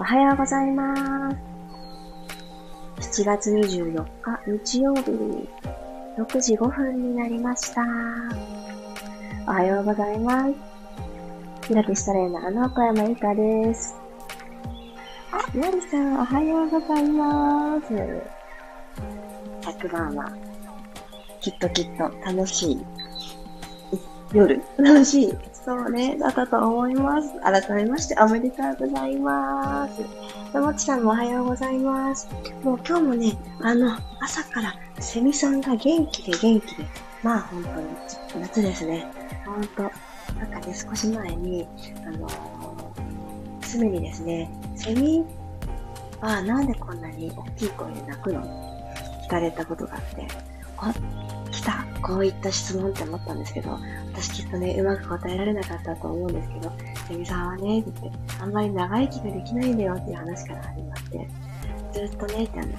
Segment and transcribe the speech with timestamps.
[0.00, 0.94] おはようございま
[3.00, 3.20] す。
[3.20, 5.10] 7月24日日曜日、
[6.16, 7.82] 6時5分になりました。
[9.48, 10.54] おはようございます。
[11.66, 13.96] ピラティストレーナーの小山由かです。
[15.32, 17.86] あ、なりさん、おはようございます。
[19.62, 20.30] 昨晩は、
[21.40, 22.86] きっときっと楽しい
[24.32, 25.34] 夜楽しい
[25.68, 27.28] そうね、だったと思います。
[27.42, 30.02] 改めましておめでとうございます。
[30.50, 32.26] ともちさんもおはようございます。
[32.64, 36.86] もう今日もね、あの、朝からセミさんが元気で元気で、
[37.22, 37.86] まあ本当に
[38.40, 39.12] 夏ですね。
[39.44, 39.82] 本当
[40.40, 41.68] なんかね、少し前に、
[42.06, 42.32] あのー、
[43.60, 45.22] 娘にですね、セミ
[46.22, 48.40] はなんでこんなに大きい声で鳴くの？
[49.26, 50.26] 聞かれたことがあって、
[51.50, 53.78] 来たこういった質問って思ったんですけど、
[54.12, 56.72] 私きっとね、うまく答えられなかったと思うんですけど、
[57.08, 62.72] セミさんはね、って言って、あんまり長生きができないんだよっていう話から始まって、ずっとね、ってあの、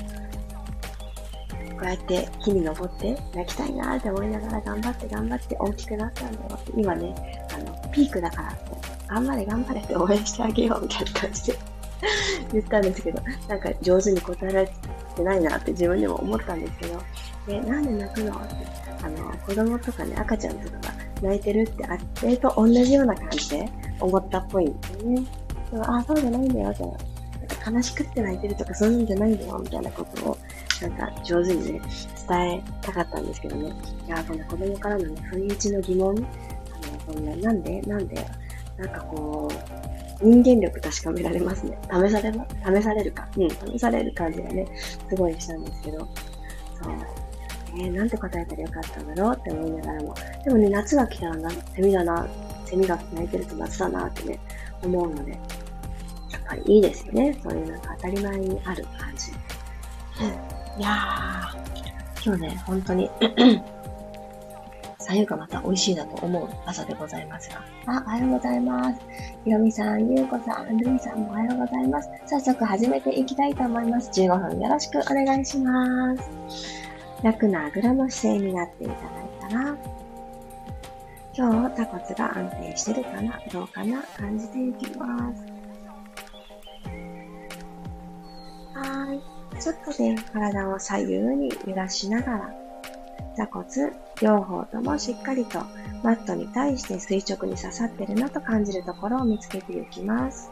[1.79, 8.59] こうやって木に登って泣きたいなって思いながら頑張って頑張って大きくなったんだよって、今ね、あの、ピークだからって、
[9.07, 11.59] 頑張れ頑張れって応援してあげようみたいな感じで
[12.53, 14.71] 言ったんですけど、なんか上手に答えられ
[15.15, 17.01] てないなって自分でも思ったんですけど、
[17.47, 18.55] で、なんで泣くのって、
[19.03, 25.25] あの、子供とかね、赤ちゃんとかが泣いてるってあれと同じような感じで思ったっぽいんですよね。
[25.71, 30.37] でもあ、そうじゃないんだよ、じゃなんか悲しくって泣いてるとかそういうんじゃないんだよ、みたいなことを、
[30.81, 31.81] なんか上手にね、
[32.27, 33.73] 伝えたかったんですけどね。
[34.07, 36.11] いや、この子供からのね、不意打ちの疑問、あ
[37.11, 38.25] の、こんな、なんでなんで
[38.77, 41.77] なんかこう、人間力確かめられますね。
[41.91, 43.27] 試されま、試されるか。
[43.37, 44.67] うん、試される感じがね、
[45.09, 45.99] すごいしたんですけど。
[45.99, 47.18] そう。
[47.79, 50.15] えー、なんて答えたらよかったんだろうって思いながらも。
[50.43, 52.27] でもね、夏が来たらな、セミだな、
[52.65, 54.39] セミが鳴いてると夏だなってね、
[54.83, 55.39] 思うので、やっ
[56.47, 57.39] ぱりいいですよね。
[57.41, 59.31] そういうなんか当たり前にある感じ。
[60.77, 63.09] いやー、今日ね、本当に
[65.09, 67.65] さゆがまた美味しいなと思う朝でございますが。
[67.87, 69.01] あ、おはようございます。
[69.43, 72.09] ひろみさん、ゆうこさん、るいさんもおはようございます。
[72.27, 74.11] 早速始めていきたいと思います。
[74.11, 76.88] 15分よろしくお願いします。
[77.23, 79.77] 楽なあぐらの姿勢になっていただいたら、
[81.35, 85.43] 今日、座骨が安定してるかなどうかな感じていきます。
[88.73, 89.61] はい。
[89.61, 92.55] ちょっと、ね、体を左右に揺らしながら、
[93.35, 93.65] 座骨、
[94.21, 95.59] 両方ともしっかりと
[96.03, 100.51] マットに対して垂直に刺さってるなと感じるところを見つけていきます。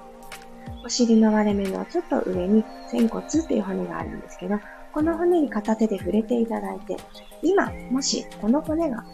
[0.86, 4.60] お尻の割れ目のちょっと上に仙骨っていう骨があるんですけど、
[4.94, 6.98] この骨に片手で触れていただいて、
[7.42, 9.06] 今、もしこの骨が、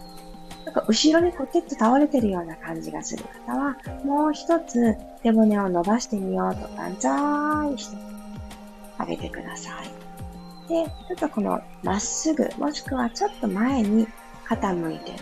[0.66, 7.98] なんか後ろにコテッと倒れてるような感じがする方は、もう一つ手骨を伸ばしてみようと万歳して
[8.98, 10.04] あげてください。
[10.70, 14.08] で、ちょっとこのまっすぐ、もしくはちょっと前に
[14.48, 15.18] 傾いてる。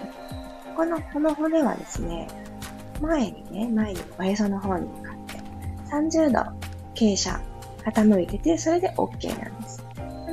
[0.75, 2.27] この、この骨はですね、
[3.01, 5.39] 前にね、前におへその方に向かって、
[5.91, 6.39] 30度
[6.93, 7.43] 傾斜
[7.83, 9.83] 傾いてて、それで OK なんです。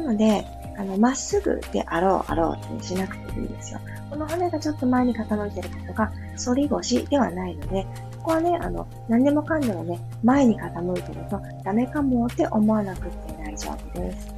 [0.08, 0.44] ので、
[0.76, 3.80] あの、まっすぐであろうあろうってしなくていいんですよ。
[4.10, 6.12] この骨がちょっと前に傾いてることが、
[6.44, 7.86] 反り腰ではないので、
[8.18, 14.28] ここはね、あの、何でもかんでもね、前に傾いてるとダメかもって思わなくて大丈夫です。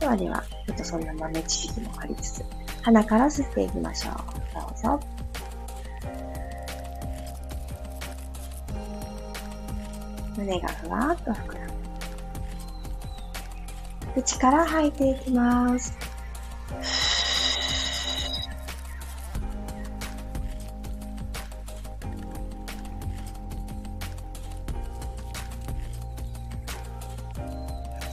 [0.00, 2.44] ではでは、ちょっとそんな豆知識もありつつ、
[2.82, 4.14] 鼻から吸っていきましょう。
[4.54, 5.00] どうぞ。
[10.36, 11.63] 胸がふわーっと膨らむ。
[14.14, 15.92] 口から吐いていきます。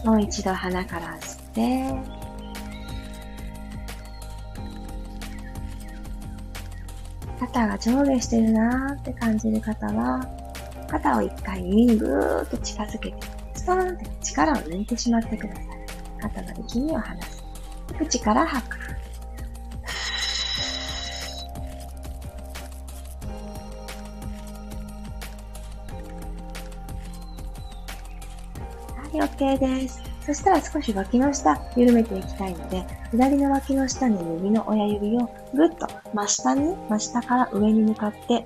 [0.03, 1.93] もう一度鼻から吸って、
[7.39, 10.27] 肩が上下してるなーって感じる方は、
[10.89, 13.17] 肩を一回耳にぐーっと近づけて、
[13.53, 15.70] ストーンって力を抜いてしまってください。
[16.21, 17.43] 肩の力みを離す。
[17.97, 18.77] 口から吐く。
[28.97, 30.01] はい、OK です。
[30.25, 38.45] そしたら少し脇の下、緩めていきたいので、左の脇の下に右の親指をぐっと真下に、真下から上に向かって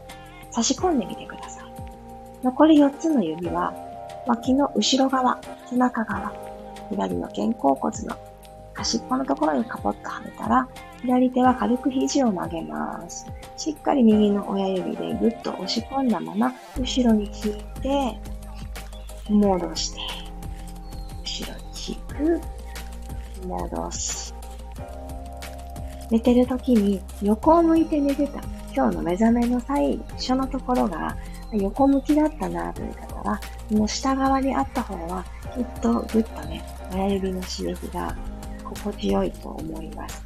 [0.51, 1.65] 差し込んでみてください。
[2.43, 3.73] 残り4つの指は、
[4.25, 5.37] 脇の後ろ側、
[5.69, 6.31] 背中側、
[6.89, 8.17] 左の肩甲骨の
[8.73, 10.67] 端っこのところにカポッとはめたら、
[11.01, 13.25] 左手は軽く肘を曲げます。
[13.57, 18.19] しっかり右の親指でぐっと押し込んだまま、後ろに引いて、
[19.29, 19.99] 戻して、
[21.85, 22.41] しく
[23.47, 24.33] 戻す。
[26.09, 28.41] 寝てる時に横を向いて寝てた。
[28.73, 31.15] 今日の目覚めの際、一緒のところが
[31.53, 33.39] 横向きだったなという方は、
[33.69, 35.23] この下側にあった方は、
[35.55, 38.15] きっとぐっとね、親指の刺激が
[38.63, 40.23] 心地よいと思います。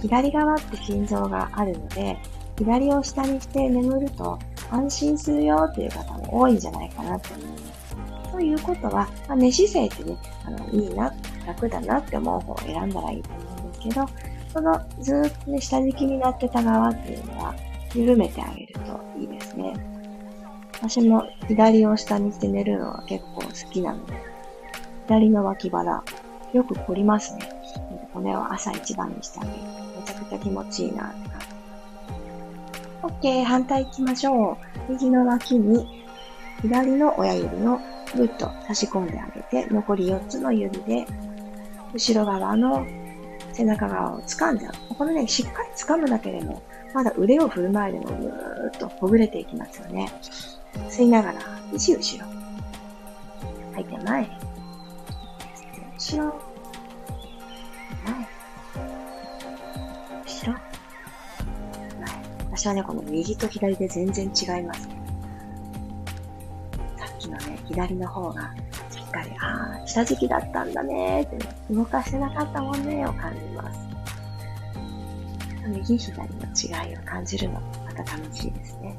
[0.00, 2.16] 左側って心臓があるので、
[2.58, 4.38] 左を下にして眠ると
[4.70, 8.32] 安心するよっていう方も多いんじゃないかなと思います。
[8.32, 11.12] ということは、まあ、寝姿勢ってね、あの、いいな、
[11.46, 14.06] 楽だなって思う方を選んだらいいと思うんですけど、
[14.52, 17.54] そのずーっとね、下敷きになってた側っていうのは、
[17.94, 19.74] 緩めてあげるといいですね。
[20.74, 24.14] 私も左を下にして寝るのは結構好きなので、
[25.10, 26.04] 左の脇腹、
[26.52, 27.40] よく凝りますね。
[28.14, 29.56] 骨を朝一番にしてあげる。
[29.98, 31.40] めちゃくちゃ気持ちいいなって感
[33.20, 33.28] じ。
[33.28, 34.56] OK、反対行きましょ
[34.88, 34.92] う。
[34.92, 36.04] 右の脇に、
[36.62, 37.80] 左の親指を
[38.14, 41.04] ぐっと差し込んであげて、残り4つの指で、
[41.92, 42.86] 後ろ側の
[43.52, 44.94] 背中側を掴んじゃう。
[44.94, 46.62] これね、しっかり掴むだけでも、
[46.94, 50.08] まだ腕を振る前でもぐーっとほぐれていきますよね。
[50.88, 51.40] 吸いながら、
[51.72, 52.26] 一後ろ。
[53.74, 54.49] 吐いて前。
[56.00, 56.40] 後ろ。
[58.06, 58.14] 前。
[60.24, 60.52] 後ろ。
[62.00, 62.10] 前。
[62.52, 64.80] 私はね、この右と左で全然違います。
[64.80, 64.88] さ
[67.04, 68.54] っきのね、左の方が
[68.90, 73.80] しっかり、ああ、下敷きだったんだねって、ね、動かしてなかったもんねを感じます。
[75.66, 78.96] 右左の違いを感じるの、また楽しいですね。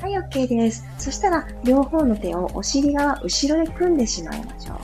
[0.00, 0.84] はい、OK です。
[0.98, 4.78] そしたら、両方の手をお尻側、後ろで組んでしまいましょう。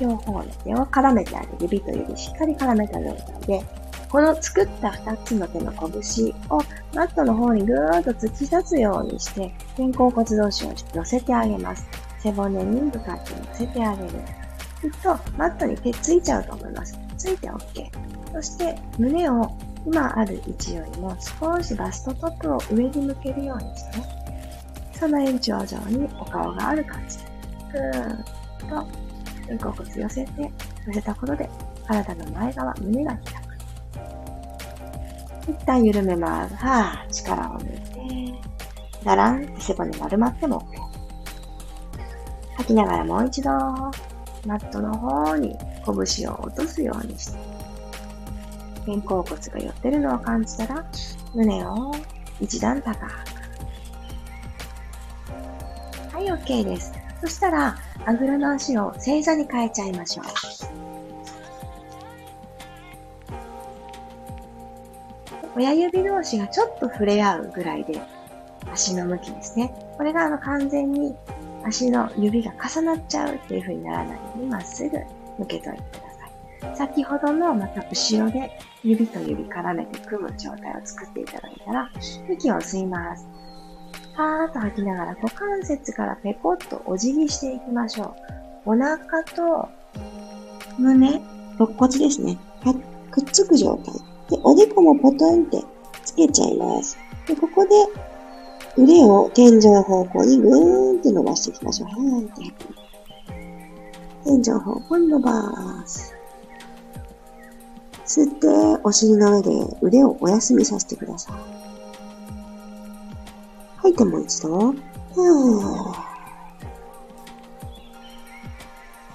[0.00, 1.52] 両方の手を絡めてあげる。
[1.60, 3.64] 指と指しっかり絡めた状態で、
[4.08, 6.60] この作った二つの手の拳を
[6.92, 11.86] マットの方にぐーっと突き立つようにして、肩甲骨同士を寄せてあげます。
[12.18, 14.08] 背骨に向かって寄せてあげる。
[14.82, 16.98] きっとマットに手ついちゃうと思います。
[17.16, 18.32] ついて OK。
[18.32, 19.52] そして胸を
[19.86, 23.98] 今ある位置よりも少しバストトップを上に向けるようにして、
[24.98, 27.24] その延長上にお顔がある感じで、
[27.72, 28.24] ぐーっ
[28.68, 28.86] と
[29.48, 30.52] 肩甲骨寄せて、
[30.86, 31.48] 寄せたことで
[31.86, 33.50] 体の前側、胸が開く。
[35.48, 36.54] 一旦緩めます。
[36.56, 38.40] はぁ、力を抜いて、
[39.04, 40.90] だらんって背骨丸まっても OK。
[42.56, 47.49] 吐きながらもう一度、マットの方に拳を落とすようにして、
[48.86, 50.84] 肩甲骨が寄ってるのを感じたら、
[51.34, 51.92] 胸を
[52.40, 53.02] 一段高く。
[56.12, 56.92] はい、OK です。
[57.20, 60.26] そしたら、あぐらの足を正座に変えちゃいましょう。
[65.56, 68.00] 親指同士がちょっと触れ合うぐらいで
[68.72, 69.74] 足の向きですね。
[69.96, 71.14] これがあの完全に
[71.64, 74.98] 足の指が重なっちゃうっていう風にならないようにまっすぐ
[75.38, 76.09] 向けといてください。
[76.74, 81.90] 先ほどのまた後ろで指と指絡めて組む状態を作っていただいたら、
[82.30, 83.26] 息を吸います。
[84.16, 88.14] パーッと吐きながら股関節からペコッとお辞儀していきましょ
[88.66, 88.72] う。
[88.72, 89.68] お腹と
[90.78, 91.20] 胸、
[91.58, 92.38] 肋骨ですね。
[93.10, 93.94] くっつく状態。
[94.30, 95.62] で、おでこもポトンって
[96.04, 96.98] つけちゃいます。
[97.26, 97.70] で、ここで
[98.76, 101.88] 腕を天井方向にぐーんって伸ばしていきましょう。
[101.88, 102.32] はいって。
[104.24, 105.32] 天井方向に伸ば
[105.86, 106.14] す。
[108.10, 108.48] 吸って、
[108.82, 109.50] お尻の上で
[109.82, 111.34] 腕をお休みさせてください。
[113.76, 114.74] 吐いてもう一度。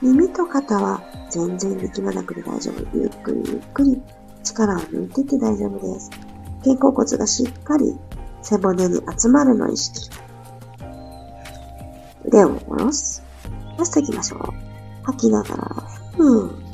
[0.01, 2.97] 耳と肩は全然力まなくて大丈夫。
[2.97, 4.01] ゆっくりゆっくり
[4.45, 6.09] 力を抜いてって大丈夫です。
[6.63, 7.97] 肩甲骨がしっかり
[8.43, 10.09] 背骨に集まるの意識。
[12.23, 13.21] 腕を下ろす。
[13.77, 14.39] 出していきましょう。
[15.03, 15.65] 吐きながら、
[16.15, 16.64] ふー。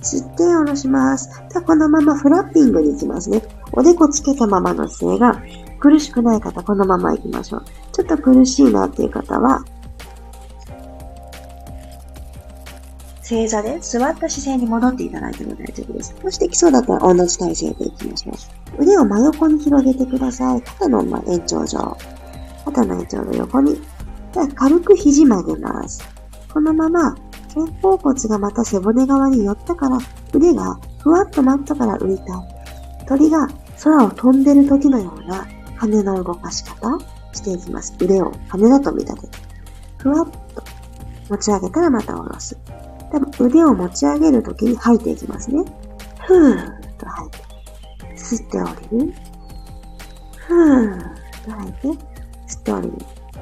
[0.00, 1.28] 吸って下ろします。
[1.52, 3.42] でこのままフラッピングに行きますね。
[3.72, 5.42] おでこつけたままの姿勢が
[5.78, 7.64] 苦しくない方、このまま行きましょう。
[7.92, 9.64] ちょっと苦しいなっていう方は、
[13.22, 16.16] 正座で座った姿勢に戻っていただいても大丈夫です。
[16.22, 18.32] もしできそうだったら同じ体勢でいきましょ
[18.78, 18.82] う。
[18.82, 20.62] 腕を真横に広げてください。
[20.62, 21.96] 肩の延長上。
[22.64, 23.80] 肩の延長の横に。
[24.32, 26.02] では軽く肘曲げます。
[26.52, 27.16] このまま
[27.52, 29.98] 肩甲骨がまた背骨側に寄ったから
[30.32, 32.42] 腕がふわっとマットから浮いた。
[33.06, 33.48] 鳥が
[33.82, 36.98] 空を飛んでる時のような羽の動かし方
[37.32, 37.94] していきます。
[38.00, 39.38] 腕を羽だと見立てて。
[39.98, 40.62] ふわっと
[41.28, 42.56] 持ち上げたらまた下ろす。
[43.10, 45.64] 多分腕を持ち上げるときに吐いていきますね。
[46.26, 47.38] ふーっと吐いて。
[48.16, 49.14] 吸って降りる。
[50.36, 51.02] ふーっ
[51.44, 51.88] と吐いて、
[52.46, 52.94] 吸って降りる。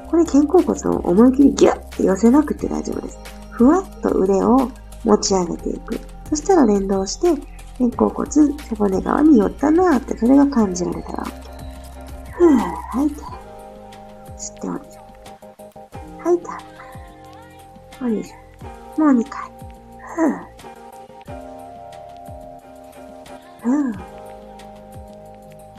[0.09, 3.38] これ肩甲骨を思い切りギュッて寄せなくて大丈夫です。
[3.59, 4.71] ふわっと腕を
[5.03, 5.99] 持ち上げていく。
[6.29, 7.33] そしたら連動して、
[7.77, 11.25] 肩甲骨、背骨側に寄ったなーって、それが感じられたら。
[11.25, 12.57] ふぅ、
[12.91, 13.21] 吐いて。
[14.37, 14.85] 吸って降りる。
[16.19, 16.37] 吐い。
[16.37, 16.45] て。
[17.99, 18.29] 降りる。
[18.97, 19.51] もう2回。
[20.15, 20.39] ふぅ。
[23.61, 23.99] ふぅ。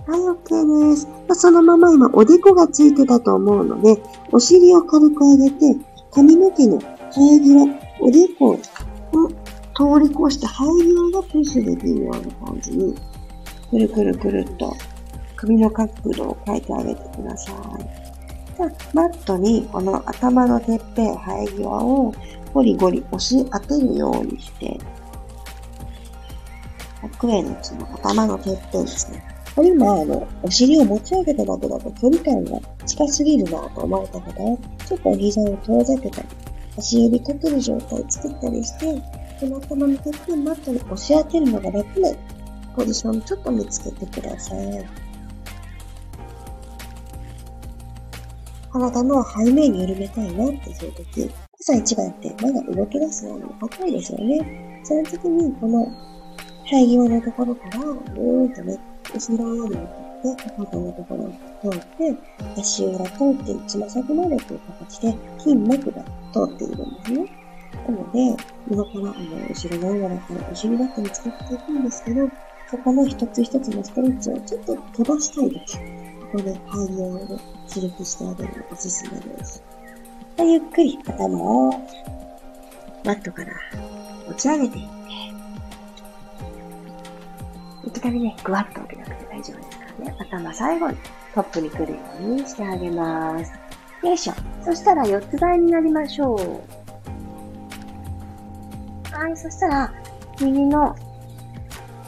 [0.06, 1.06] はい、OK です。
[1.06, 2.94] まあそのまま今、おでこがつい。
[2.94, 5.78] てたと思うので、お尻を軽く上げて、
[6.10, 6.78] 髪の毛の
[7.12, 12.95] 生え際、おでこを通り越して生え際がプッシュできるような感じに、
[13.71, 14.76] くるくるくるっと
[15.37, 17.55] 首の角度を変えてあげてください。
[18.57, 22.14] じゃあ、マットにこの頭のてっぺん、生え際を
[22.52, 24.79] ゴリゴリ押し当てるようにして、
[27.02, 29.25] 奥へのその頭のてっぺんですね。
[29.57, 36.29] これ今、あの、お尻を持ち上げただけだと距離感が近すぎるなと思われた方は、ちょっとお膝を遠ざけたり、
[36.80, 38.87] 足指かける状態作ったりして、
[39.40, 42.10] この頭のてマットに押し当てるのが楽な
[42.75, 44.87] ポジションちょっと見つけてください。
[48.72, 54.80] 体の背面に緩めたいなっていう時、朝一番ってまだ動き出すのに赤いですよね。
[54.84, 55.87] その時に、この
[56.70, 58.78] 生え際のところから、ぐーっとね、
[59.12, 61.24] 後ろより向かって、肩のところ
[61.68, 62.16] を通って、
[62.58, 67.26] 足裏通って、つま先までという形で筋膜が通っているんですね。
[67.86, 68.36] なので、
[68.70, 72.28] 今から、あの、後ろの裏から後ろだったり使っていくんですけど、
[72.70, 75.78] そこの一つ一つのストレッチをちょっと飛ばしたい時、
[76.32, 79.62] ここで肺を刺激してあげるのおすすめです。
[80.36, 81.70] でゆっくり頭を
[83.04, 83.52] マットから
[84.28, 84.90] 持ち上げていって、
[87.88, 89.69] いきなりね、ぐわっと起きなくて大丈夫です
[90.00, 90.14] ね。
[90.19, 90.97] 頭最後に
[91.35, 93.52] トップに来るようにしてあげます。
[94.02, 94.35] よいしょ。
[94.64, 96.38] そしたら四つ倍になりましょう。
[99.14, 99.92] はい、そしたら、
[100.40, 100.97] 右の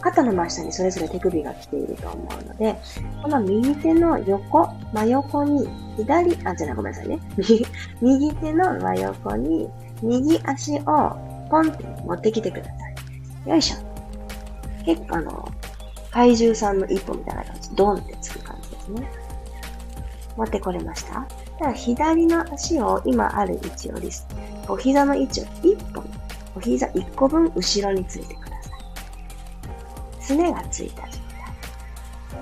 [0.02, 2.76] 肩の真下にそれぞれ手首が来ていると思うので、
[3.22, 7.20] この右手の横、真横に、左、あ、じゃない、ごめんなさいね。
[7.36, 7.66] 右、
[8.02, 9.70] 右手の真横に、
[10.02, 10.82] 右足を
[11.48, 12.70] ポンって持ってきてくださ
[13.46, 13.50] い。
[13.50, 13.76] よいしょ。
[14.84, 15.48] 結構あの、
[16.12, 19.10] 怪獣さんの一歩みたいな感じ、ドンってつく感じですね。
[20.36, 21.26] 持ってこれました
[21.58, 24.10] ただ左の足を今ある位置より、
[24.68, 26.04] お膝の位置を一本、
[26.54, 31.18] お膝一個分後ろについてくださいすねがついた状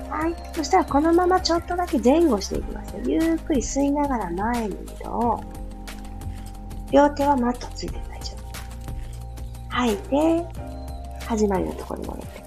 [0.09, 0.11] 態。
[0.11, 0.35] はい。
[0.55, 3.03] そしたらこのままちょっとだけ前後していきますよ。
[3.07, 5.41] ゆっくり吸いながら前に移動。
[6.91, 8.41] 両手はマットついて大丈夫。
[9.69, 10.45] 吐いて、
[11.25, 12.40] 始まりのところに戻って。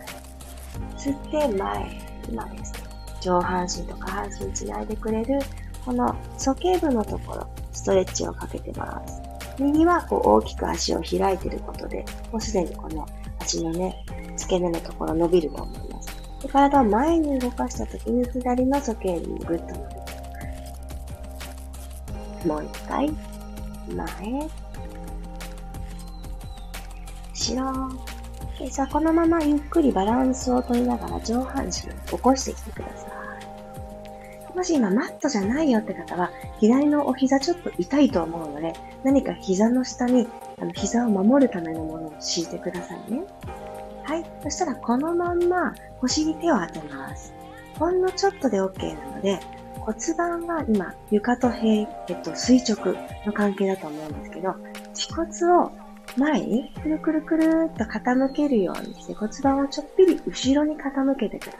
[1.03, 2.73] 吸って前、今です。
[3.19, 5.37] 上半身と下半身つないでくれる、
[5.83, 9.21] この鼠径部のところ、ストレッチをかけてます。
[9.59, 13.05] 右はこう大きく足を開いてることで、もうすでにこの
[13.37, 14.05] 足のね、
[14.37, 16.09] 付け根のところ伸びると思います。
[16.41, 19.95] で体を前に動かした時に左の鼠径部にぐっと伸び
[22.41, 23.11] てもう一回、
[23.93, 24.49] 前、
[27.33, 28.22] 後ろ。
[28.69, 31.71] さあ、このままゆっくりバランスを取りながら上半身
[32.13, 33.07] を起こしてきてくださ
[34.53, 34.55] い。
[34.55, 40.27] もし今マットじゃないよって方は、左のお膝ちょっと痛いと思うので、何か膝の下に
[40.59, 43.23] あの膝を守るためのものを敷いてくださいね。
[44.03, 44.25] はい。
[44.43, 47.33] そしたらこのまんま腰に手を当てます。
[47.79, 49.39] ほんのちょっとで OK なので、
[49.79, 54.55] 骨盤が今床と平、えっと、垂直の関係だと思うんですけど、
[54.93, 55.71] 恥骨を
[56.17, 61.57] 前にくるくるくるっと傾けるようにして骨盤をちょっぴり後ろに傾けてくださ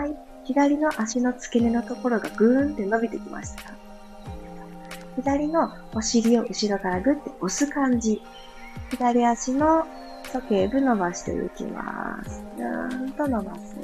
[0.00, 0.06] い。
[0.06, 0.16] はい。
[0.44, 3.74] 左の足の付け根のところがぐーんって伸びてきました
[5.16, 8.22] 左のお尻を後ろからぐって押す感じ。
[8.90, 9.84] 左足の
[10.32, 12.44] 鼠径部伸ばしていきます。
[12.56, 13.76] ぐーんと伸ばす。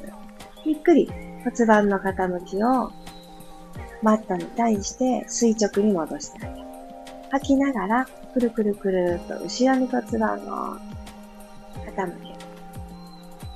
[0.64, 1.10] ゆっくり
[1.42, 2.92] 骨盤の傾きを
[4.02, 6.66] マットに対して垂直に戻してあげる。
[7.30, 10.78] 吐きながら、くるくるくるっと後ろに骨盤を
[11.86, 12.34] 傾ける。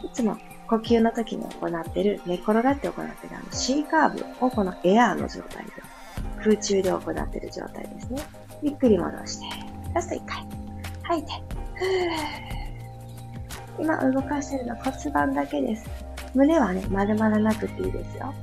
[0.05, 0.37] いつも
[0.69, 5.73] 呼吸の時に行っている、寝転がって行っているあの C カーブをこのエアーの状態で、
[6.43, 8.23] 空中で行っている状態ですね。
[8.63, 9.47] ゆっくり戻して、
[9.95, 10.47] ラスト1回。
[11.03, 11.33] 吐いて、
[13.79, 15.89] 今動かしているのは骨盤だけです。
[16.35, 18.35] 胸はね、丸まらなくていいですよ。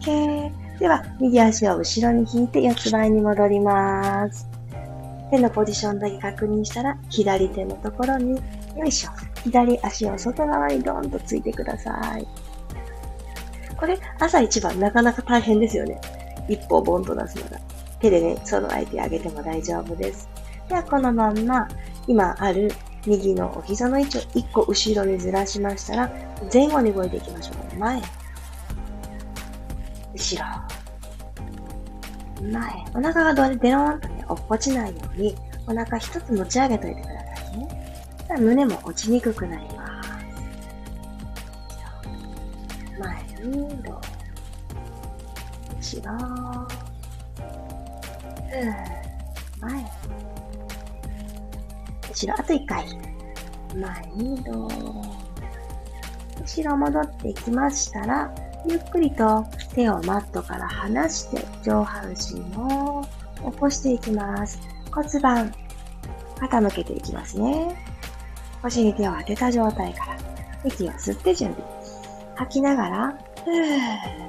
[0.00, 0.71] OK。
[0.78, 4.48] では、右足を後ろに引いて四つ倍に戻ります。
[5.30, 8.40] 手のポジションだけ確認したら、左手のところに、
[8.76, 9.10] よいしょ。
[9.44, 12.26] 左足を外側にドーンとついてください。
[13.76, 16.00] これ、朝一番なかなか大変ですよね。
[16.48, 17.58] 一歩ボンと出すのが。
[18.00, 20.28] 手でね、その相手上げても大丈夫です。
[20.68, 21.68] では、このまんま、
[22.06, 22.72] 今ある
[23.06, 26.12] 右のお膝の位置を一個後ろにずらしましたら、
[26.52, 27.78] 前後に動いていきましょう。
[27.78, 28.00] 前。
[30.22, 30.46] 後ろ。
[32.48, 32.62] 前。
[32.94, 35.34] お腹がどれデローンとね、落っこちないように、
[35.66, 37.68] お腹一つ持ち上げといてくださいね。
[38.38, 40.10] 胸も落ちにくくなります。
[43.00, 44.00] 前に、どう
[45.80, 46.12] 後ろ。
[48.48, 48.54] ふ。
[49.60, 49.84] 前。
[52.10, 52.86] 後ろ、あと一回。
[53.74, 54.68] 前に、どう
[56.40, 58.32] 後ろ戻っていきましたら、
[58.66, 63.04] ゆっくりと手をマットから離して上半身を
[63.50, 64.60] 起こしていきます。
[64.92, 65.52] 骨盤、
[66.36, 67.76] 傾けていきますね。
[68.62, 70.18] 腰に手を当てた状態から、
[70.64, 71.68] 息を吸って準備。
[72.36, 74.22] 吐きながら、ふぅ、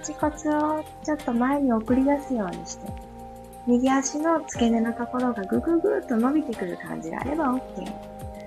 [0.00, 2.92] 恥骨をちょっと前に送り出すようにして、
[3.66, 7.60] 右足の付け根のところがぐぐぐっと伸びてくる感じがあれば OK。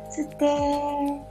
[0.09, 1.21] 吸って、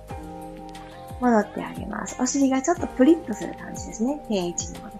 [1.20, 2.16] 戻ってあげます。
[2.20, 4.20] お尻がちょっとプリッとする感じですね。
[4.28, 4.98] 定位置に戻って。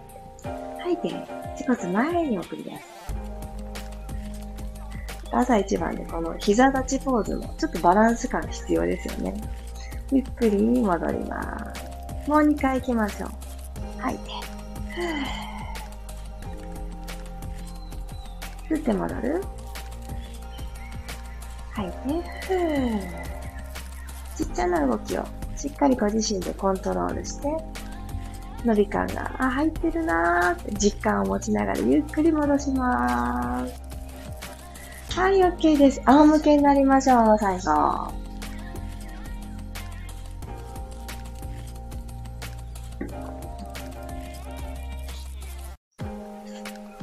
[0.83, 1.09] 吐いて、
[1.57, 3.01] 恥骨前に送り出す。
[5.31, 9.33] 朝一番でこの膝立ちポーズもちょっとバランス感必要ですよね。
[10.11, 12.29] ゆっくり戻ります。
[12.29, 13.29] もう2回行きましょう。
[13.99, 14.31] 吐いて。
[18.69, 19.41] 吸って戻る。
[21.73, 21.97] 吐いて。
[24.37, 25.23] ちっちゃな動きを
[25.61, 27.47] しっかりご自身でコントロールして、
[28.65, 35.19] 伸び感が、あ、入ってるなーって実感を持ちながらゆっくり戻します。
[35.19, 36.01] はい、OK です。
[36.05, 37.69] 仰向けになりましょう、最初。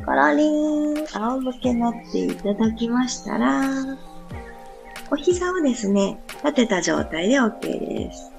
[0.05, 3.63] コロリン、仰向けになっていただきましたら、
[5.13, 8.38] お膝をですね、立てた状態で OK です。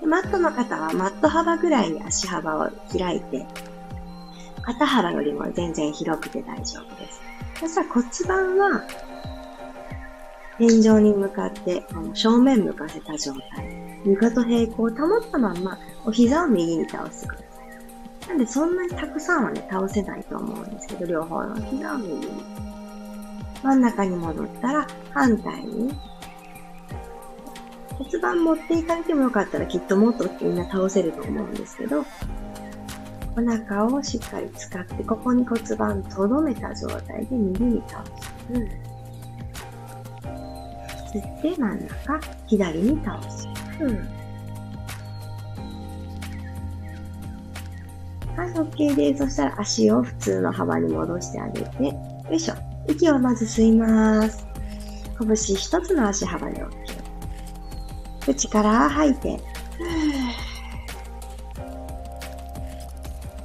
[0.00, 3.46] でマットの方はマット幅ぐらいに足幅を開いて、
[4.62, 7.20] 肩幅よりも全然広くて大丈夫です。
[7.60, 8.82] そしたら骨盤は
[10.58, 13.76] 天井に向かってあの正面向かせた状態。
[14.04, 17.44] 床と平行を保ったままお膝を右に倒してくださ
[18.24, 18.28] い。
[18.28, 22.28] なんでそんなにたくさんはね、倒せないと思うんですけど、両方の膝を右に。
[23.62, 25.92] 真ん中に戻ったら反対に
[27.98, 32.04] 骨盤持っていかれてもよかったらきっともっとみんな倒せると思うんですけど、
[33.36, 38.12] お腹をしっかり使って、ここに骨盤とどめた状態で右に倒す。
[38.52, 38.62] うん。
[41.12, 43.48] 吸って真ん中、左に倒す。
[43.80, 43.96] うん。
[48.36, 49.24] はい、OK です。
[49.24, 51.94] そしたら足を普通の幅に戻してあげて、よ
[52.30, 52.54] いしょ。
[52.86, 54.46] 息をまず吸います。
[55.18, 56.87] 拳一つの足幅で OK。
[58.34, 59.40] 口から吐いて、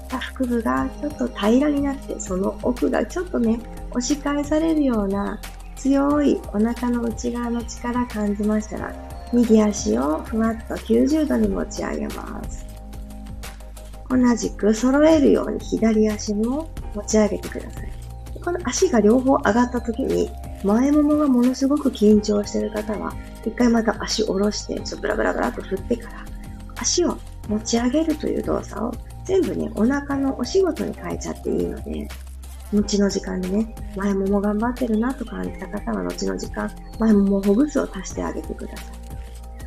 [0.10, 3.60] 下腹部がちょっと平らになって、その奥がちょっとね、
[3.92, 5.40] 押し返されるような
[5.78, 8.94] 強いお腹の内側の力感じましたら、
[9.32, 12.66] 右足をふわっと90度に持ち上げます。
[14.10, 17.92] 同じく揃えるように左足も持ち上げてください。
[18.44, 20.30] この足が両方上がった時に
[20.64, 23.14] 前ももがものすごく緊張している方は
[23.46, 26.26] 一回また足を下ろして、ちょっとブラブラブラと振ってから、
[26.78, 28.92] 足を持ち上げるという動作を
[29.26, 32.08] 全部ね、お腹のお仕事に変えちゃっていいので、
[32.74, 38.84] 後の時間にね、前もも頑張ってるなと感じた方は、後の時間、前ももほぐすを足してあげてくださ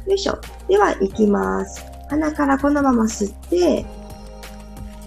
[0.07, 0.09] い。
[0.11, 0.39] よいしょ。
[0.69, 1.85] では、行きます。
[2.09, 3.85] 鼻からこのまま吸って、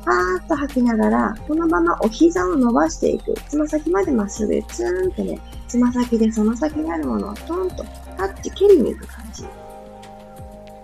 [0.06, 3.34] パーッと吐きながら、このままお膝を伸ばしていく。
[3.48, 7.86] つま先までまっすぐ、ツーンってね、つま先でその先にあるものをトンと
[8.18, 9.44] タッチ、蹴りに行く感じ。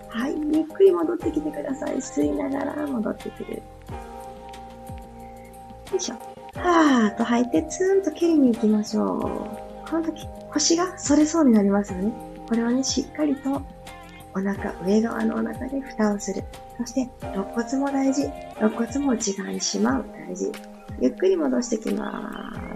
[0.08, 0.34] はい。
[0.56, 1.96] ゆっくり戻ってきてください。
[1.96, 3.54] 吸いながら戻ってくる。
[3.54, 3.62] よ
[5.96, 6.14] いしょ。
[6.58, 9.02] はーっと吐いて、ツーンと蹴りに行きましょ
[9.84, 9.90] う。
[9.90, 12.12] この時、腰が反れそうになりますよね。
[12.48, 13.60] これをね、しっかりと
[14.34, 16.44] お腹、上側のお腹で蓋をする。
[16.78, 18.22] そして、肋骨も大事。
[18.60, 20.04] 肋骨も内側にしまう。
[20.28, 20.52] 大事。
[21.00, 22.52] ゆっくり戻してきま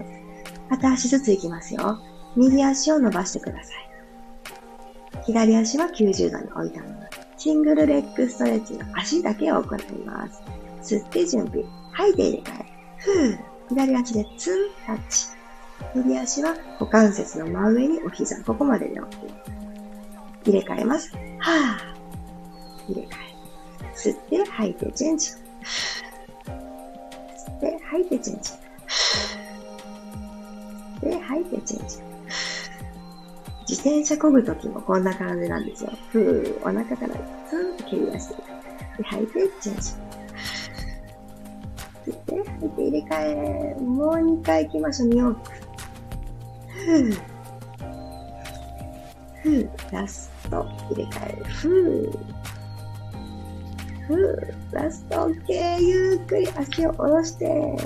[0.71, 1.99] 片足ずつ行きますよ。
[2.37, 3.89] 右足を伸ばしてください。
[5.25, 6.95] 左足は90度に置いたまま。
[7.37, 10.41] シングルレッグストレッチの足だけを行います。
[10.81, 11.65] 吸って準備。
[11.91, 12.65] 吐いて入れ替え。
[12.97, 13.39] ふぅ。
[13.69, 15.27] 左足でツンタッチ。
[15.93, 18.41] 右足は股関節の真上にお膝。
[18.43, 19.07] ここまでで OK。
[20.45, 21.11] 入れ替えます。
[21.39, 22.93] はぁ。
[22.93, 23.93] 入れ替え。
[23.93, 25.31] 吸って吐いてチェンジ。
[27.59, 28.51] で、吐いてチェンジ。
[31.01, 31.97] で、吐いてチェンジ。
[33.67, 35.91] 自転車漕ぐときもこんな感じなんですよ。
[36.11, 37.15] ふー、お腹から
[37.49, 38.37] スーンと蹴り出してい。
[38.97, 39.91] で、吐いてチェンジ。
[42.05, 43.75] 吸って、吐いて入れ替え。
[43.79, 45.51] もう2回行きましょう、2往復。
[46.67, 47.21] ふー。
[49.43, 51.43] ふー、ラスト、入れ替え。
[51.45, 52.41] ふー。
[54.07, 55.81] ふー、ラスト OK。
[55.81, 57.77] ゆっくり足を下ろして、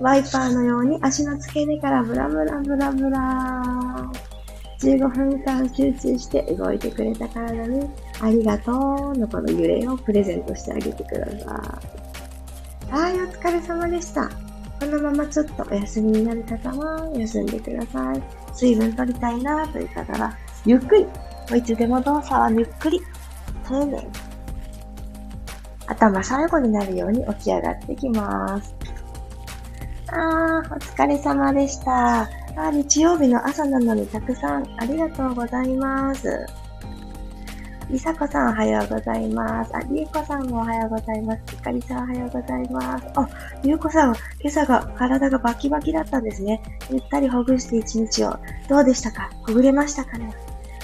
[0.00, 4.10] ワイパーのように足の付け根からブラブラブラブラ。
[4.80, 7.88] 15分間集中して動いてくれた体に
[8.20, 11.80] ありがとうのこの揺れをプレゼントしてあげてくださ
[12.90, 12.92] い。
[12.92, 14.28] はい、お疲れ様でした。
[14.80, 18.22] このままちょっとお休みになる方は休んでください。
[18.52, 21.06] 水分取りたいなという方は、ゆっくり、
[21.56, 23.00] いつでも動作はゆっくり、
[23.66, 24.08] 丁寧に。
[25.86, 28.74] 頭最後になるように起き上がってきます。
[30.14, 32.22] あー、お疲れ様でした。
[32.56, 36.46] あ、日曜日の朝なのにたくさんありがとうございます。
[37.90, 39.76] りさこさんおはようございます。
[39.76, 41.42] あ、りえこさんもおはようございます。
[41.48, 43.04] ひかりさんおはようございます。
[43.16, 43.28] あ、
[43.62, 46.62] りえこさん今朝が体がバキバキだったんですね。
[46.90, 48.36] ゆったりほぐして一日を。
[48.68, 49.30] どうでしたか？
[49.46, 50.32] ほぐれましたかね？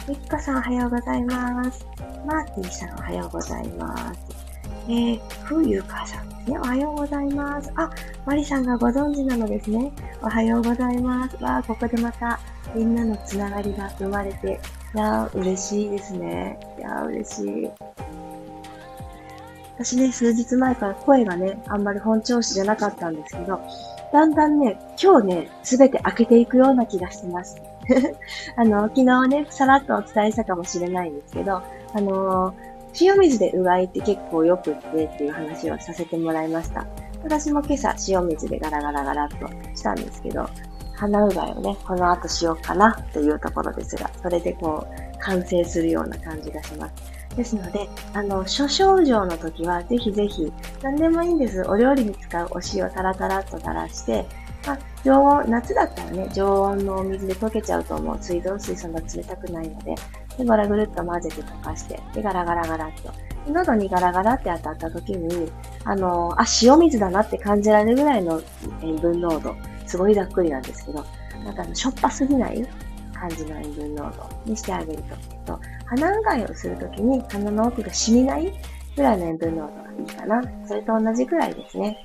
[0.09, 1.87] みっこさんおはようございます。
[2.27, 4.50] マーティーさんおはようございます。
[4.89, 6.59] えー、ふうゆうかさんですね。
[6.59, 7.71] おはようございます。
[7.77, 7.91] あ、
[8.25, 9.93] マリさんがご存知なのですね。
[10.23, 11.37] おはようございます。
[11.43, 12.41] わあ、ここでまた
[12.75, 14.61] みんなのつながりが生まれて、
[14.95, 16.59] いやー、嬉しいですね。
[16.79, 17.71] いやー、嬉しい。
[19.77, 23.61] 私ね、数日前から声がね、あんまり本調子じゃなかったんですけど、
[24.13, 27.61] だんだんね、今日ね、すべて開けていくような気がしてます。
[28.57, 31.63] あの、昨日ね、さらっとお伝えしたかもしれないんですけど、
[31.95, 32.70] あのー
[33.01, 36.87] 塩水でうがいって結構よくってっていう話をさせてもらいました。
[37.23, 39.37] 私も今朝塩水でガラガラガラっと
[39.77, 40.49] したんですけど、
[40.95, 47.21] 鼻うがいをね、この後しようかなというところですが、それでこう、完成するような感じがします。
[47.37, 51.63] ですので、あの、諸症状の時は、ぜひぜひ、何でもいいんです。
[51.69, 54.27] お料理に使うお塩タラタラっと垂らして、
[54.67, 58.19] まあ、常温、夏だったらね、常温のお水で溶けちゃうと思う。
[58.21, 59.95] 水道水そんな冷たくないので、
[60.41, 63.13] で、ぐらぐるっと混ぜて溶かして、で、ガラガラガラっと。
[63.51, 65.51] 喉にガラガラって当たった時に、
[65.85, 68.41] あの、あ、塩水だなって感じられるぐらいの
[68.83, 69.55] 塩分濃度。
[69.87, 71.05] すごいざっくりなんですけど、
[71.45, 72.67] なんかしょっぱすぎない
[73.13, 75.03] 感じの塩分濃度にしてあげる
[75.45, 75.55] と。
[75.55, 78.53] と鼻うがいをするときに鼻の奥が染みない
[78.97, 80.43] ぐらいの塩分濃度がいいかな。
[80.67, 81.99] それと同じぐらいですね。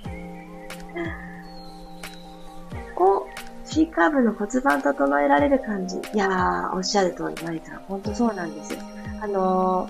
[2.96, 3.45] こう、
[3.76, 5.98] C カーブの骨盤整えられる感じ。
[5.98, 7.80] いやー、おっしゃる通り、マリさん。
[7.80, 8.80] ほんとそうなんですよ。
[9.20, 9.90] あの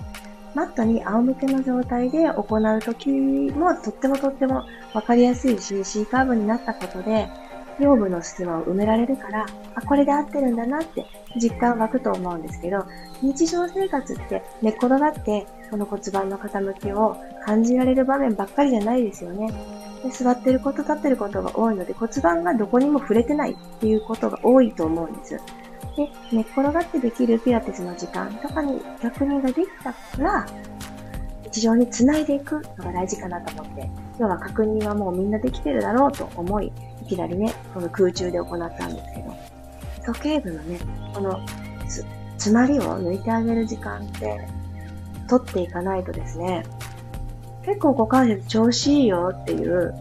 [0.54, 7.28] ー、マットに仰向けの状態で行うときもとってもとってもわかりやすいし、C カーブになったことで、
[7.78, 9.46] 腰部の隙間を埋められるから、
[9.76, 11.06] あ、これで合ってるんだなって
[11.40, 12.84] 実感湧くと思うんですけど、
[13.22, 19.85] 日常生活って寝転がってこの骨盤の傾きを感じられる場面ばっかりじゃないですよね。
[20.02, 25.40] で座ってること立ってることが多いので骨盤がどこにも触れてないっていうことが多いと思うんです。
[25.96, 30.46] で、寝っ転がってできるピラティスの時間とかに逆にができたら、
[31.44, 36.70] 日常に繋いでいくのが大事かなと思って、今日は確認はもうみんなできてるだろうと思い、
[37.02, 40.78] いきなりね、この空中で行ったんですけど、時計部のね、
[41.14, 41.40] この
[41.88, 42.04] つ、
[42.36, 44.46] 詰まりを抜いてあげる時間って、
[45.28, 46.64] 取っていかないとですね、
[47.66, 49.92] 結構股関節調子いいよっていう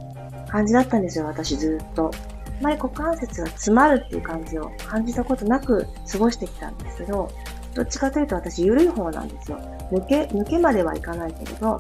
[0.48, 2.12] 感じだったんですよ、私ずっと。
[2.48, 7.30] あまり股関節が詰まるっていう感じを感じたことなく過ごしてきたんですけど、
[7.74, 9.60] どっちかというと私緩い方なんですよ。
[9.92, 11.80] 抜け、抜けまではいかないけれど、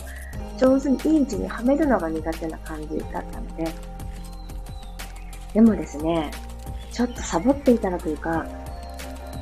[0.58, 3.67] 上手にいい位置にはめるのが苦手な感じだったので、
[5.54, 6.32] でもですね、
[6.91, 8.45] ちょっとサボっていたらというか、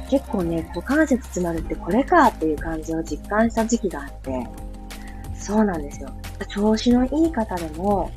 [0.10, 4.48] 結構ね、股関節詰まるってこれかっていう感じを実感した時期があって、
[5.44, 6.10] そうなんですよ。
[6.48, 8.10] 調子のいい方でも、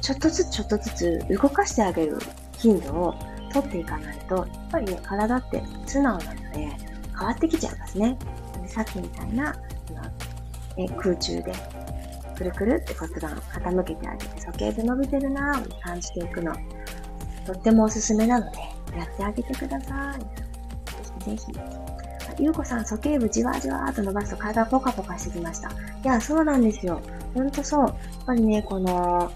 [0.00, 2.16] ちょっとずつちょっとずつ動かしてあげる
[2.56, 3.14] 頻度を
[3.52, 6.70] 取っていかないと、やっぱりね、体って素直なので
[7.18, 8.16] 変わってきちゃいますね。
[8.62, 9.52] でさっきみたいな、
[10.76, 11.52] え空中で
[12.36, 16.54] くるくるって骨盤傾けてあげて、鼠径で伸びてるなぁ感じていくの、
[17.44, 18.58] とってもおすすめなので、
[18.96, 20.20] やってあげてください。
[21.24, 21.95] ぜひぜひ。
[22.38, 25.70] ゆうこさん、鼠径部じわじわーと伸ばすと体ポカポカしてきました。
[25.70, 25.72] い
[26.04, 27.00] や、そうなんですよ。
[27.34, 27.86] ほんとそう。
[27.86, 27.92] やっ
[28.26, 29.30] ぱりね、この、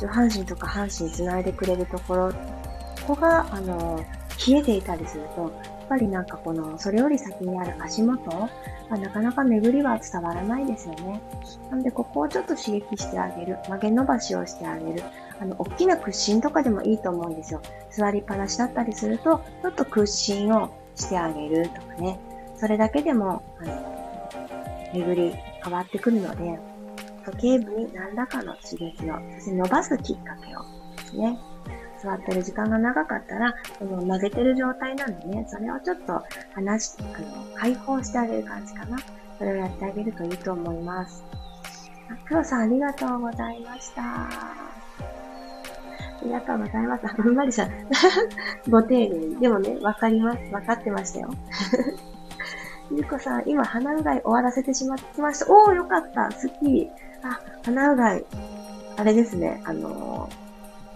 [0.00, 2.32] 上半身とか半身つないでくれるところ、
[3.06, 4.04] ここが、あの、
[4.46, 5.52] 冷えていたりすると、やっ
[5.88, 8.48] ぱりなんかこの、それより先にある足元は
[8.90, 11.20] なかなか巡りは伝わらないですよね。
[11.70, 13.58] なので、ここをちょっと刺激してあげる。
[13.68, 15.02] 曲げ伸ばしをしてあげる。
[15.40, 17.60] あの、大きな屈伸とかでもいいと思うんですよ。
[17.90, 22.18] 座りっぱなしだったりすると、ちょっと屈伸をしてあげるとかね。
[22.58, 24.30] それだけでも、あの、
[24.94, 26.58] 巡り変わってくるので、
[27.24, 30.60] 時計部に何らかの刺激を、そして伸ばすきっかけを
[30.96, 31.38] ですね。
[32.02, 36.22] 座ってる時間が長かったら、この曲げてる状態なんでね、それをちょっと
[36.54, 38.98] 離し、あの、解放してあげる感じかな。
[39.38, 41.24] それをやってあげるといいと思います。
[42.08, 44.02] あ黒さんありがとうございました。
[44.02, 44.54] あ
[46.22, 47.06] りがとうございます。
[47.08, 47.70] ふんまりさん。
[48.70, 49.40] ご丁寧に。
[49.40, 50.38] でもね、わかります。
[50.52, 51.30] わかってましたよ。
[52.90, 55.46] ゆうこさん、今、鼻うがい終わらせてしまってました。
[55.52, 56.30] おー、よかった。
[56.30, 56.90] スッキリ。
[57.22, 58.24] あ、鼻うがい。
[58.96, 59.60] あれですね。
[59.64, 60.28] あの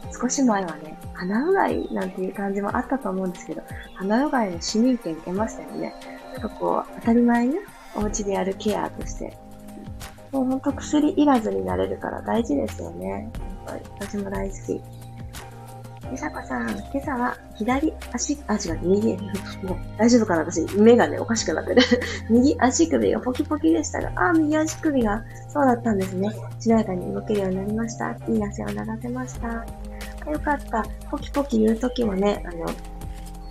[0.03, 3.62] ー、少し前はね、鼻うがいなんていう感じもあったと思うんですけど、
[3.94, 5.94] 鼻うがいの市民権得ましたよね。
[6.33, 7.57] なんかこう、当たり前に
[7.96, 9.37] お家でやるケアとして。
[10.33, 13.31] もうほんと薬いらずになれるから大事ですよね。
[13.98, 14.81] 私も大好き。
[16.11, 19.16] みさこさん、今朝は左足、あ、違う、右、
[19.62, 21.83] もう大丈夫かな私、目がね、おかしくなってる。
[22.29, 26.31] 右足首がポキポキでしたが、あ、右足首が、そうだったんですね。
[26.59, 28.16] しなやかに動けるようになりました。
[28.29, 29.49] いい汗を流せました。
[30.29, 30.85] よかった。
[31.11, 32.66] ポキポキ言うときもね、あの、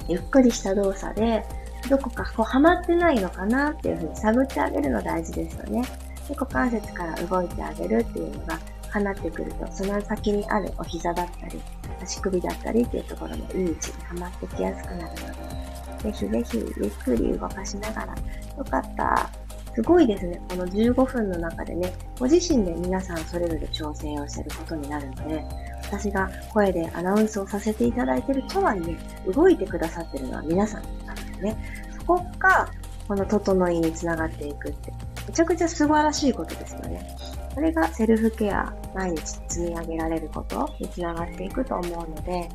[0.10, 1.46] ゆっくりした動作で、
[1.90, 5.84] どこかこう、はまってないのかなっていうふうに探ってあげるの大事ですよね。
[6.28, 8.60] で股関節から動いてあげるっていうのが、
[8.92, 11.62] 放ってくると、その先にあるお膝だったり、
[12.02, 18.16] 足首だったりっていうところのいい位置にはまってきやすくなるので、ぜひぜひゆっくり動かしながら、
[18.58, 19.30] よかった。
[19.76, 20.42] すごいですね。
[20.50, 25.44] この15分の中でね、ご自身で皆さんそれぞれ調整をしてることになるので、
[25.84, 31.58] 私が声でアナウンスをさせていただいてるとはいえ、動いてくださってるのは皆さんなんでね。
[31.98, 32.70] そこが、
[33.08, 34.92] この整いにつながっていくって、
[35.28, 37.16] めちゃくちゃ素晴らしいことですよね。
[37.54, 42.50] それがセルフケア、毎日積み上げられることにつながっていくと思うので、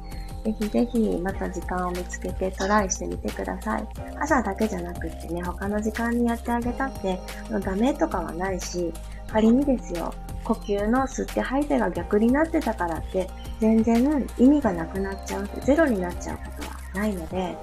[0.45, 3.89] ぜひぜひまた時間を見つけてトライしてみてください。
[4.21, 7.19] 朝だけじゃなくってね、他の時間にやってあげたって、
[7.63, 8.93] ダメとかはないし、
[9.27, 10.13] 仮にですよ、
[10.45, 13.29] 呼吸の吸って吐いてが逆になってたからって、
[13.61, 17.57] 全然意味がなくなっちゃう、ゼロになっちゃうことはないので、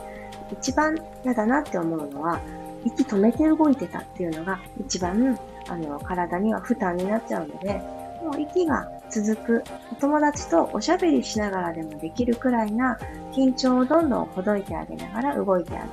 [0.52, 2.40] 一番嫌だなって思うのは、
[2.84, 5.40] 息止めて動いてたっていうのが一番
[5.72, 7.82] あの、体には負担になっちゃうので、
[8.22, 13.00] もう息が続く、お友達とおしゃべりしながらでもできるくらいな
[13.32, 15.90] 緊張をどんどんほどいてあげながら動いてあげる。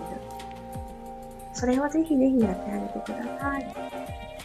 [1.53, 3.75] それをぜひぜひやってあげてください。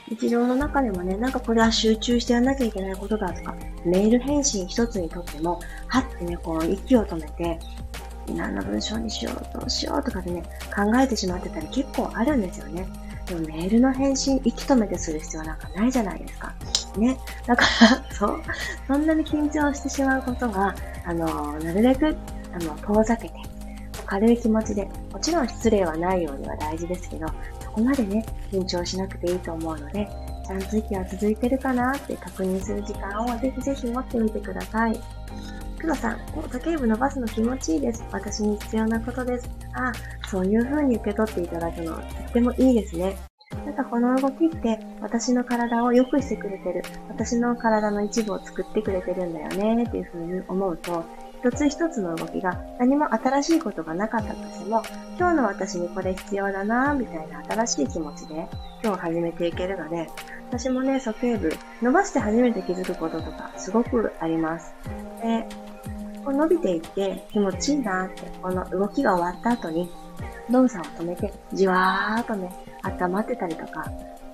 [0.09, 7.59] 日常の中でもね、なんかこれは集中してやんなきゃいけないことだとか、メール返信一つにとっても、はってね、こう息を止めて、
[8.35, 10.43] 何の文章にしよう、どうしようとかでね、
[10.75, 12.85] 考えてしまってたり結構あるんですよね。
[13.27, 16.53] でもメールの返信、息止めてする必要なんかないじゃないですか。
[16.97, 17.17] ね。
[17.45, 18.41] だから、 そう、
[18.87, 22.15] そんなに緊張してしまうことは、あの、なるべく、
[22.53, 23.35] あの、遠ざけて、
[24.05, 27.27] 軽い気持ちで、もちろん失礼はないようには大事ですけど、
[27.61, 30.07] そこまでね、緊張しなくていいと思うので、
[30.45, 34.99] ちゃんと息は続いてるかなって確認する時間をぜひぜひ持ってみてください。
[35.83, 36.19] 黒さん、
[36.49, 38.05] 時計部伸ばすの気持ちいいです。
[38.13, 39.49] 私に必要なことです。
[39.73, 39.91] あ、
[40.29, 43.17] そういう風に受け取っていただくのはとってもいいですね。
[43.65, 46.83] なんかこの動きって私の体を良くしてくれてる。
[47.09, 51.03] 私の体の一部を作ってくれてるんだよねっていう風に思うと、
[51.43, 54.83] 一つ一つの動きが何も新しいことがなかったとしても、
[55.17, 58.47] 今日の私にこれ必要だなみたいな新しい気持ちで
[58.81, 60.07] 今日始めていけるので、
[60.47, 64.73] 私もね、鼠径部伸ばして初めて気づくこととかすごくあります。
[65.21, 65.45] で、
[66.23, 69.89] こう伸びていって気持ちいいなって、この動きが終わった後に
[70.49, 72.51] 動作を止めてじわーっとね、
[72.83, 73.85] 温まってたりとか、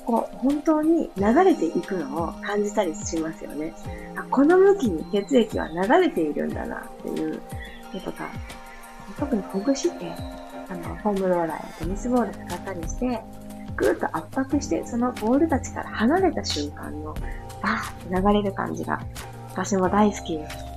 [0.06, 3.74] こう、本当に流れていくのを感じたりしますよね。
[4.16, 7.40] あ、この向きに血液は流れているんだなっていう
[7.94, 8.28] のとか、
[9.20, 10.12] 特にほぐして、
[10.68, 13.22] あの、ホームローラーやテニスボール使ったりして、
[13.76, 17.14] ぐーっと圧迫して、そのボールたちから離れた瞬間の、
[17.62, 19.00] バーって流れる感じが、
[19.52, 20.69] 私も大好きです。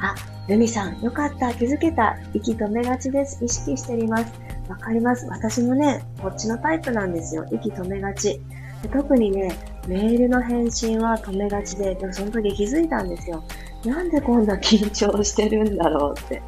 [0.00, 0.14] あ、
[0.48, 2.16] ルミさん、よかった、気づけた。
[2.34, 3.44] 息止めがちです。
[3.44, 4.32] 意識してみます。
[4.68, 5.26] わかります。
[5.26, 7.46] 私もね、こっちのタイプなんですよ。
[7.50, 8.40] 息止めがち。
[8.82, 9.56] で特にね、
[9.88, 13.42] メールの返信は止めがちで、でもその時気づいたんですよ。
[13.84, 16.42] なんでこんな緊張してるんだろうって。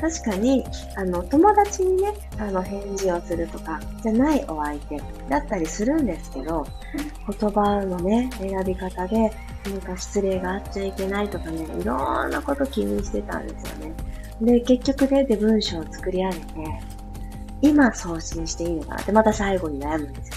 [0.00, 0.64] 確かに、
[0.96, 6.66] あの、友達にね、あの、返事をするとか、じゃないお相手だったりするんですけど、
[7.40, 9.30] 言葉のね、選び方で、
[9.70, 13.94] なんか失礼があっちゃいけないとかね、いろんなこと気にしてたんですよね。
[14.40, 16.44] で、結局ね、で文章を作り上げて、
[17.60, 20.36] 今送信していいのかなってまた最後に悩むんですよ。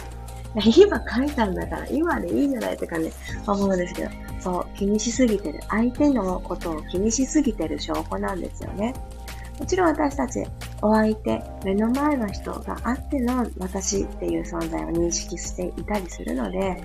[0.86, 3.12] 今書いたんだから今でいいじゃないとかね、
[3.48, 5.60] 思うんですけど、そう、気にしすぎてる。
[5.70, 8.94] 相手のことを気にしすぎてる証拠なんですよね。
[9.60, 10.44] もちろん私たち、
[10.82, 16.82] お相手、目の前の人があっての私っていう存在を認識していたりするので、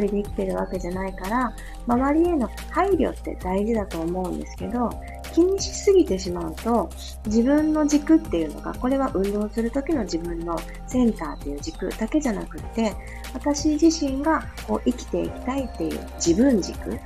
[0.00, 1.52] 人で生きてるわけじゃないから、
[1.86, 4.90] 周りへの配慮って大事だと思うんですけど、
[5.32, 6.88] 気にしすぎてしまうと、
[7.26, 12.94] 自分の軸っていうのが、これは運動する時の自分のセンターっていう軸だけじゃなくって、
[13.32, 17.00] 私自身がこう生きていきたいっていう自分軸っ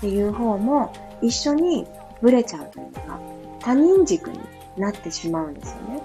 [0.00, 1.86] ていう方も一緒に
[2.20, 3.20] ブレちゃうというか、
[3.60, 4.40] 他人軸に
[4.76, 6.02] なってしまうんですよね。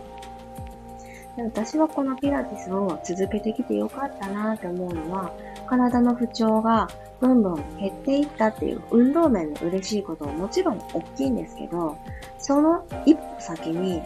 [1.38, 5.34] 私はこのピラティスを続けてきてよかったなって思うのは、
[5.66, 6.88] 体の不調が
[7.22, 11.98] どんどん減っていったっていう運動面の嬉しいことももちろん大きいんですけど、
[12.40, 14.02] その一歩先に、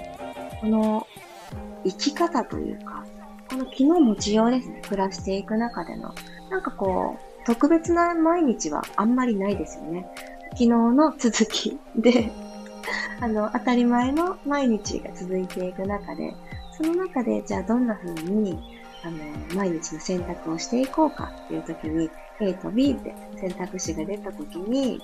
[0.61, 1.07] この
[1.83, 3.05] 生き方というか、
[3.49, 6.13] この気の持ちようですね、暮らしていく中での。
[6.49, 10.07] なんかこう、特別な毎日はあんまりないですよね。
[10.51, 12.31] 昨日の続きで
[13.21, 16.35] あの、当たり前の毎日が続いていく中で、
[16.71, 18.59] その中で、じゃあどんな風に、
[19.03, 19.17] あの、
[19.55, 22.09] 毎日の選択をしていこうかっていう時に、
[22.41, 25.01] A と B って選択肢が出た時に、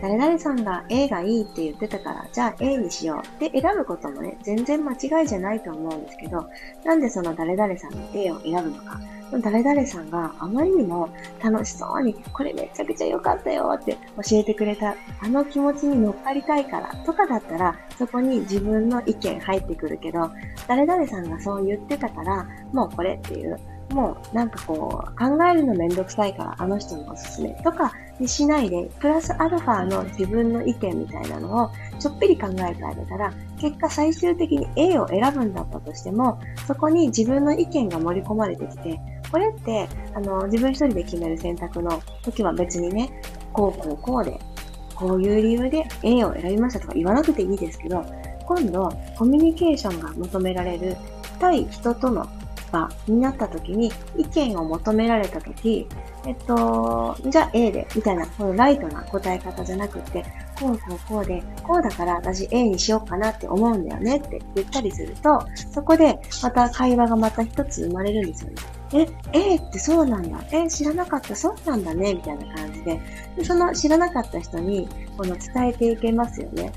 [0.00, 6.46] 誰々さんが A がいいって言ってたから、じゃあ A にしようって選ぶこともね、全然間違いじゃないと思うんですけど、
[6.84, 9.00] なんでその誰々さんの A を選ぶのか。
[9.42, 11.08] 誰々さんがあまりにも
[11.40, 20.30] 楽しそうに、これめちゃくちゃ良かったよって教えてくれた、あの気持ちに乗っかりたいからとかだったら、そこに自分の意見入ってくるけど、
[20.66, 23.56] 誰々さんがそう言ってたから、もうこれっていう、
[23.90, 39.00] もうなんかこう、考えるのめんどくさいからあの人のおすすめとかにしないで、プラスアルファの自分の意見みたいなのをちょっぴり考えてあげたら、結果最終的に A を選ぶんだったとしても、そこに自分の意見が盛り込まれてきて、
[39.30, 43.10] これって、あの、自分一人で決める選択の時は別にね、
[43.52, 44.38] こうこうこうで、
[44.94, 48.04] こういう理由で A を選びましたとか言わなくていいですけど、
[48.44, 50.96] 今度、コミュニケーションが求められる
[51.38, 52.26] 対人との
[52.70, 55.86] 場になった時に、意見を求められた時、
[56.26, 60.24] えっと、じゃあ A で、みたいな、このライトな答え方じゃなくて、
[60.58, 68.56] こうこうこうで、こうだから私 A にしようかなって思うんだよねって言ったりすると、そこでまた会話がまた一つ生まれるんですよね。
[69.32, 70.38] え、A ってそうなんだ。
[70.52, 73.00] え、知らなかった、そうなんだね、みたいな感じで。
[73.36, 76.72] でその知らなかった人に、この伝えていけますよね。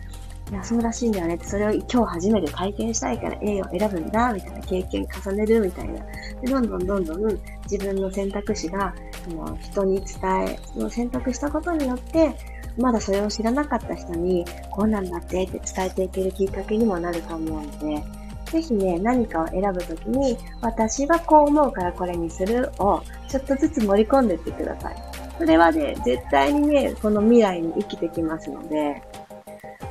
[0.53, 5.93] いや、そうらしいんだよねって、それを今日初めて体験したいから A を選ぶんだ、みたいな経験重ねるみたいな。
[6.41, 8.93] でどんどんどんどん自分の選択肢が、
[9.29, 12.35] の人に伝え、その選択したことによって、
[12.77, 18.03] まだそれを知らなかった人に、こうなんだってって伝えていけるきっかけにもなると思うので、
[18.51, 24.95] ぜひね、何かを選ぶときに、私はこう思うからこれにするを、ちょっとずつ盛り込んでいってください。
[25.39, 29.01] それはね、絶対にね、この未来に生きてきますので、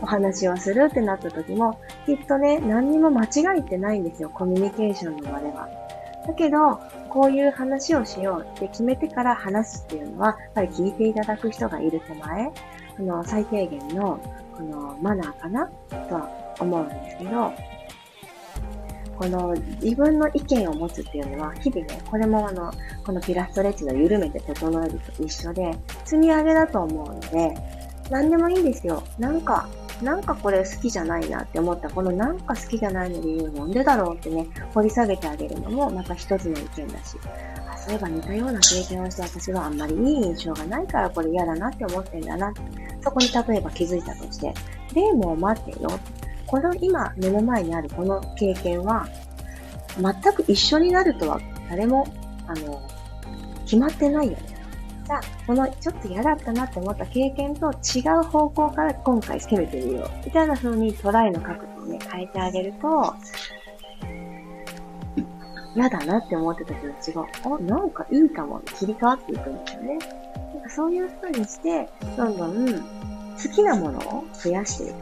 [0.03, 5.69] お話をするってなった時も、きっとね、何にも間違いってないんですよ、コミュニケーションの場では。
[6.27, 12.53] だけど、こういう話をしようって決めてから話すっていうのは、やっぱり聞いていただく人がいる手前、
[12.97, 14.21] この最低限の、
[14.57, 15.67] このマナーかな？
[15.89, 17.53] とは思うんですけど、
[19.19, 22.73] この自分の意見を持つっていうのは、日々ね、これもあの、
[23.05, 27.55] このピラストレッチの緩めて整えると一緒で、積み上げだと思うので、
[28.11, 29.03] 何でもいいんですよ。
[29.19, 29.69] なんか、
[30.03, 37.17] なんかこれ好きじゃないなって思った、このなんか好きじゃないの理由なんでだろうってね、掘り下げてあげるのもまた一つの意見だし、
[37.71, 42.53] あそういえば似たような経験をして私はあんまりいい印象がないからこれ嫌だなって思ってんだな。
[43.01, 44.53] そこに例えば気づいたとして、
[44.93, 45.91] でも待ってよ。
[46.47, 49.07] この今目の前にあるこの経験は、
[49.97, 52.07] 全く一緒になるとは誰も、
[52.47, 52.83] あの、
[53.65, 54.52] 決まってないよね。
[55.05, 60.27] じゃ、このちょっと嫌だったなって思った経験と違う方向から今回攻めてみよう。
[60.27, 63.15] みたいな風にトライの角度をね、変えてあげると、
[65.75, 69.99] 嫌だなって思ってた気持ちが、あ、なんかいいかも、切り替わっていくんですよね。
[70.55, 74.97] なんかそういう風にして、どんどん好きなものを増やしていく。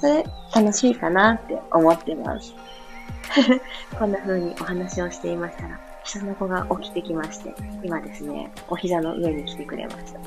[0.00, 0.24] それ、
[0.54, 2.54] 楽しいかなって思ってます。
[3.98, 10.20] こんな風にお話をしていましたら、下の子が起きてきまして、今ですね、お膝の上に来てくれました。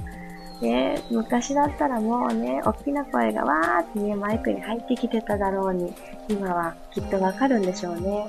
[0.61, 5.93] で、昔だったらもうね、大きな声がわーってね、マイクに入ってきてただろうに、
[6.29, 8.27] 今はきっとわかるんでしょうね。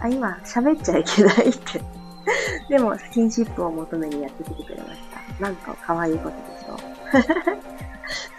[0.00, 1.80] あ、今、喋っちゃいけないって
[2.68, 5.00] でも、スキンシップを求めにやってきてくれまし
[5.38, 5.42] た。
[5.42, 7.60] なんか可愛いことでしょ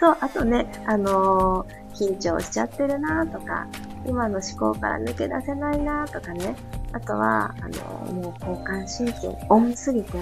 [0.00, 3.66] そう、あとね、あのー、緊張しちゃってるなとか、
[4.06, 6.54] 今の思考から抜け出せないなとかね。
[6.92, 7.68] あとは、あ
[8.06, 10.18] の、もう交感神経、重すぎて、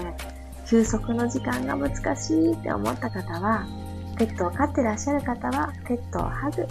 [0.65, 3.65] 休息の時間が難しいって思った方は、
[4.17, 6.67] ペットを飼ってらっしゃる方は、ペットをハグ。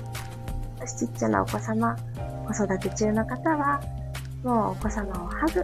[0.86, 1.96] ちっちゃなお子様、
[2.48, 3.80] 子育て中の方は、
[4.42, 5.62] もうお子様をハグ。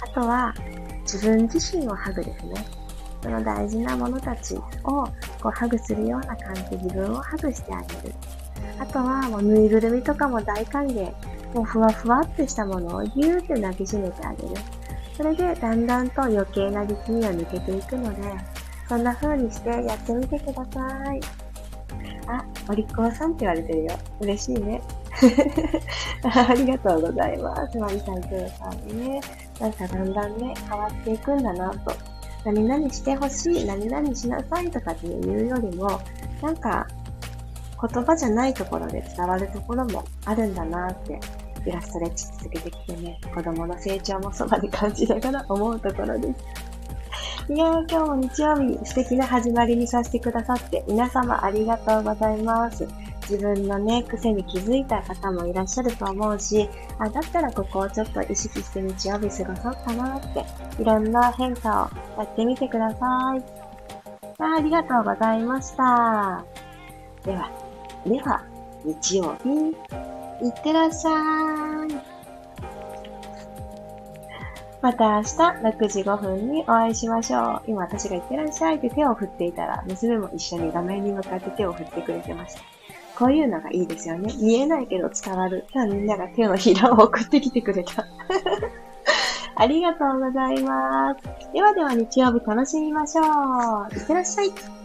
[0.00, 0.54] あとは、
[1.02, 2.66] 自分自身をハグですね。
[3.22, 5.10] その大事なものたちをこ
[5.44, 8.14] うハグするような感じで自分をハグしてあげる。
[8.78, 11.12] あとは、もうぬいぐるみとかも大歓迎。
[11.54, 14.54] もうふわふわってしたものをギューって抱きしめてあげる。
[15.16, 18.32] それでだんだんと余計な力みは抜けていくので、
[18.88, 21.20] そんな風にしてやってみてください。
[22.26, 23.98] あ、お利口さんって言われてるよ。
[24.20, 24.80] 嬉しいね。
[26.22, 27.78] ありがとうございます。
[27.78, 29.20] マリさん、クーさんね。
[29.60, 31.92] なんかだんだんね、変わっていくんだなと。
[32.44, 36.00] 何々してほしい、何々しなさいとかっていうよりも、
[36.40, 36.86] なんか
[37.80, 41.18] 言葉じゃないところで伝わるところもあるんだなって、
[41.68, 47.52] イラストレッチ続けてきてね、子供の成長もそばで感じながら思うところです。
[47.52, 52.88] いやー、今日も日曜日素敵な始まりにさせてくださって皆様ありがとうございます。
[53.28, 60.44] 自分のね、癖に気づいた方もいらっしゃると思うし、あ、だったらここをちょっと意識して日曜日過ごそうかなって、
[60.80, 62.96] いろんな変化をやってみてくださ
[63.36, 63.42] い。
[64.38, 66.44] あありがとうございました。
[67.24, 67.50] では、
[68.06, 68.42] では、
[68.84, 69.76] 日曜日、
[70.42, 72.18] いってらっしゃい。
[74.80, 77.62] また明日6時5分にお会いしましょう。
[77.66, 82.60] 今私がいってらっしゃいって手を振っていたら、娘も一緒に画面に向かって手を振ってくれてました。
[83.18, 84.32] こういうのがいいですよね。
[84.40, 85.66] 見えないけど伝わる。
[85.74, 88.06] 今日みんなが手のひらを送ってきてくれた。
[89.56, 91.52] ありがとうございます。
[91.52, 93.92] ではでは日曜日楽しみましょう。
[93.92, 94.77] いってらっしゃい。